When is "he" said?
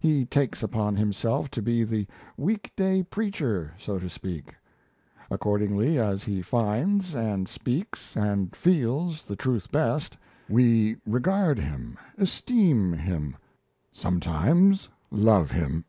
0.00-0.24, 6.24-6.42